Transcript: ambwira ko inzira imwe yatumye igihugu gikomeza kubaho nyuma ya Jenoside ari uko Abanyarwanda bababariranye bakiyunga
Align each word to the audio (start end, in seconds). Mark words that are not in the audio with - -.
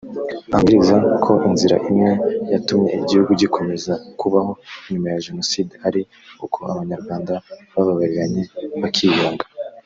ambwira 0.55 0.95
ko 1.23 1.31
inzira 1.49 1.75
imwe 1.89 2.11
yatumye 2.53 2.89
igihugu 3.01 3.31
gikomeza 3.41 3.93
kubaho 4.19 4.51
nyuma 4.91 5.07
ya 5.13 5.21
Jenoside 5.25 5.73
ari 5.87 6.01
uko 6.45 6.57
Abanyarwanda 6.71 7.33
bababariranye 7.73 8.43
bakiyunga 8.83 9.45